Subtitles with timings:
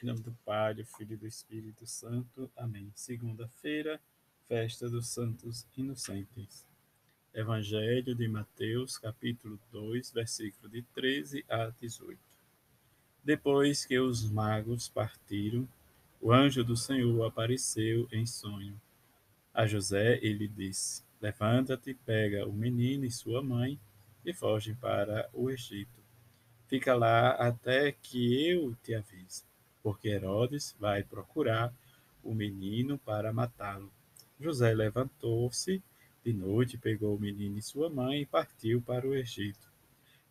[0.00, 2.48] Em nome do Pai, do Filho e do Espírito Santo.
[2.56, 2.92] Amém.
[2.94, 4.00] Segunda-feira,
[4.46, 6.64] festa dos Santos Inocentes.
[7.34, 12.16] Evangelho de Mateus, capítulo 2, versículo de 13 a 18.
[13.24, 15.68] Depois que os magos partiram,
[16.20, 18.80] o anjo do Senhor apareceu em sonho.
[19.52, 23.80] A José ele disse: Levanta-te, pega o menino e sua mãe
[24.24, 26.00] e foge para o Egito.
[26.68, 29.47] Fica lá até que eu te avise
[29.88, 31.72] porque Herodes vai procurar
[32.22, 33.90] o menino para matá-lo.
[34.38, 35.82] José levantou-se
[36.22, 39.72] de noite, pegou o menino e sua mãe e partiu para o Egito.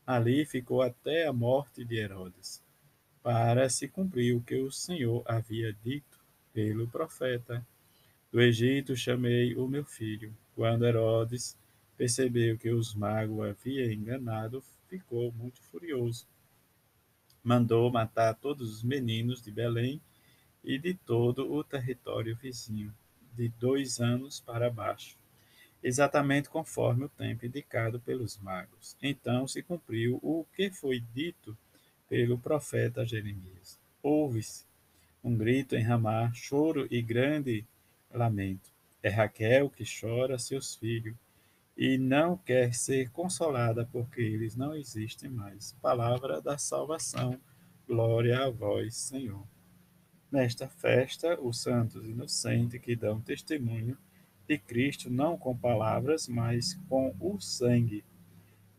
[0.05, 2.63] Ali ficou até a morte de Herodes,
[3.23, 6.19] para se cumprir o que o Senhor havia dito
[6.53, 7.65] pelo profeta.
[8.31, 10.37] Do Egito chamei o meu filho.
[10.55, 11.57] Quando Herodes
[11.97, 16.27] percebeu que os magos haviam enganado, ficou muito furioso
[17.47, 20.01] mandou matar todos os meninos de Belém
[20.61, 22.93] e de todo o território vizinho,
[23.33, 25.17] de dois anos para baixo,
[25.81, 28.97] exatamente conforme o tempo indicado pelos magos.
[29.01, 31.57] Então se cumpriu o que foi dito
[32.09, 33.79] pelo profeta Jeremias.
[34.03, 34.65] Ouve-se
[35.23, 37.65] um grito em Ramá, choro e grande
[38.13, 38.69] lamento.
[39.01, 41.15] É Raquel que chora seus filhos
[41.77, 45.73] e não quer ser consolada porque eles não existem mais.
[45.79, 47.39] Palavra da salvação.
[47.87, 49.45] Glória a vós, Senhor.
[50.31, 53.95] Nesta festa, os santos inocentes que dão testemunho
[54.47, 58.03] de Cristo não com palavras, mas com o sangue.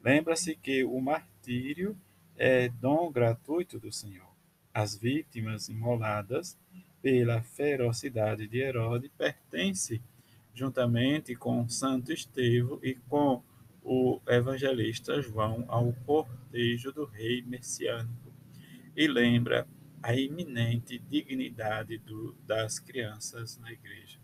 [0.03, 1.97] Lembra-se que o martírio
[2.37, 4.29] é dom gratuito do Senhor.
[4.75, 6.59] As vítimas imoladas
[7.01, 10.03] pela ferocidade de Herodes pertencem
[10.59, 13.41] juntamente com Santo Estevão e com
[13.84, 18.33] o evangelista João, ao cortejo do rei messiânico,
[18.97, 19.69] e lembra
[20.03, 24.19] a iminente dignidade do, das crianças na igreja.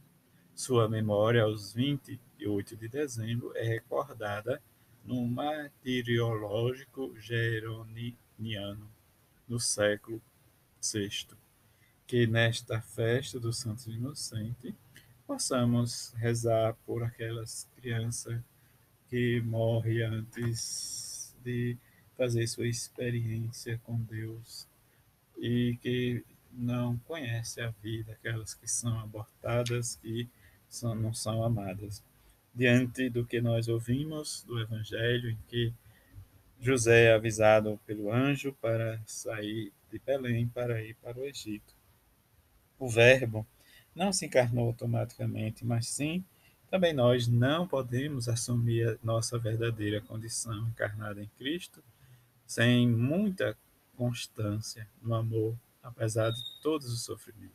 [0.57, 4.61] Sua memória, aos 28 de dezembro, é recordada
[5.05, 8.91] no martiriológico geroniano,
[9.47, 10.21] no século
[10.83, 11.37] VI,
[12.09, 14.75] que nesta festa do Santos Inocente
[15.27, 18.41] possamos rezar por aquelas crianças
[19.09, 21.77] que morrem antes de
[22.17, 24.69] fazer sua experiência com Deus
[25.39, 30.29] e que não conhecem a vida, aquelas que são abortadas e
[30.69, 32.03] são, não são amadas.
[32.55, 35.73] Diante do que nós ouvimos do Evangelho, em que
[36.61, 41.75] José é avisado pelo anjo para sair de Belém para ir para o Egito.
[42.79, 43.47] O Verbo
[43.95, 46.25] não se encarnou automaticamente, mas sim
[46.71, 51.83] também nós não podemos assumir a nossa verdadeira condição encarnada em Cristo
[52.47, 53.57] sem muita
[53.97, 57.55] constância no amor, apesar de todos os sofrimentos.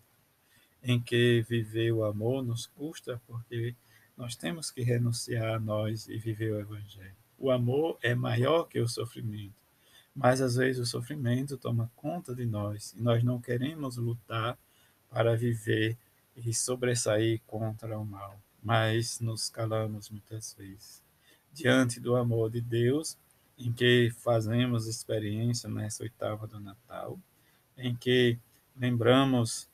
[0.82, 3.76] Em que viver o amor nos custa porque
[4.18, 7.16] nós temos que renunciar a nós e viver o Evangelho.
[7.38, 9.62] O amor é maior que o sofrimento,
[10.16, 14.58] mas às vezes o sofrimento toma conta de nós e nós não queremos lutar
[15.10, 15.98] para viver
[16.46, 21.02] e sobressair contra o mal, mas nos calamos muitas vezes.
[21.52, 23.18] Diante do amor de Deus,
[23.58, 27.20] em que fazemos experiência nessa oitava do Natal,
[27.78, 28.38] em que
[28.76, 29.68] lembramos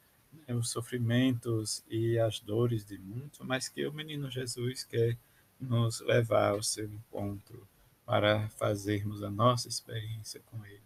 [0.48, 5.18] né, os sofrimentos e as dores de muitos, mas que o menino Jesus quer
[5.60, 7.68] nos levar ao seu encontro
[8.06, 10.82] para fazermos a nossa experiência com ele.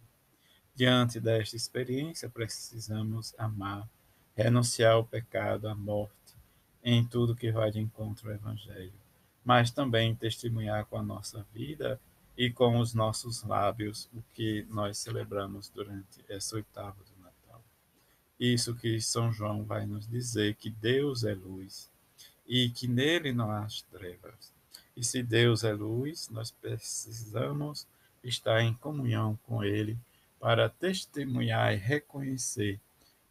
[0.76, 3.88] Diante desta experiência, precisamos amar
[4.44, 6.14] renunciar ao pecado, à morte,
[6.82, 8.94] em tudo que vai de encontro ao Evangelho,
[9.44, 12.00] mas também testemunhar com a nossa vida
[12.38, 17.62] e com os nossos lábios o que nós celebramos durante essa oitava do Natal.
[18.40, 21.92] Isso que São João vai nos dizer que Deus é luz
[22.48, 24.54] e que nele não há trevas.
[24.96, 27.86] E se Deus é luz, nós precisamos
[28.24, 29.98] estar em comunhão com ele
[30.40, 32.80] para testemunhar e reconhecer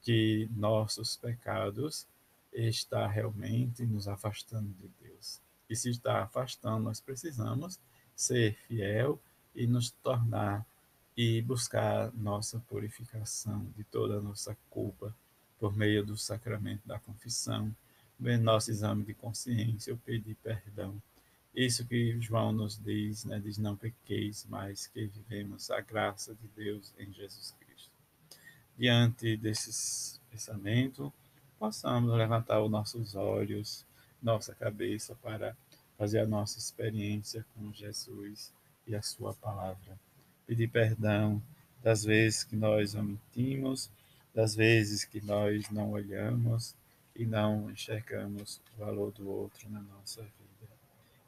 [0.08, 2.06] que nossos pecados
[2.50, 5.38] está realmente nos afastando de Deus.
[5.68, 7.78] E se está afastando, nós precisamos
[8.16, 9.20] ser fiel
[9.54, 10.64] e nos tornar
[11.14, 15.14] e buscar nossa purificação de toda a nossa culpa
[15.60, 17.70] por meio do sacramento da confissão,
[18.18, 21.02] nosso exame de consciência, o pedir perdão.
[21.54, 26.48] Isso que João nos diz, né, diz não pequeis, mas que vivemos a graça de
[26.56, 27.54] Deus em Jesus
[28.78, 31.10] diante desses pensamentos,
[31.58, 33.84] possamos levantar os nossos olhos,
[34.22, 35.56] nossa cabeça para
[35.96, 38.52] fazer a nossa experiência com Jesus
[38.86, 39.98] e a sua palavra.
[40.46, 41.42] Pedir perdão
[41.82, 43.90] das vezes que nós omitimos
[44.38, 46.76] das vezes que nós não olhamos
[47.16, 50.72] e não enxergamos o valor do outro na nossa vida,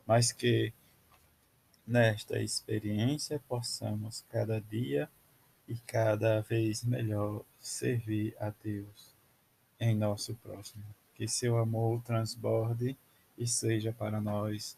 [0.07, 0.73] mas que
[1.85, 5.11] nesta experiência possamos cada dia
[5.71, 9.15] e cada vez melhor servir a Deus
[9.79, 10.85] em nosso próximo.
[11.15, 12.97] Que seu amor transborde
[13.39, 14.77] e seja para nós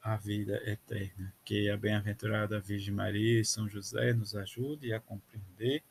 [0.00, 1.34] a vida eterna.
[1.44, 5.82] Que a bem-aventurada Virgem Maria e São José nos ajude a compreender,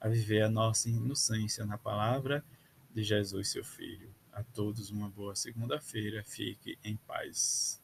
[0.00, 2.44] a viver a nossa inocência na palavra
[2.92, 4.12] de Jesus, seu Filho.
[4.32, 6.24] A todos uma boa segunda-feira.
[6.24, 7.80] Fique em paz.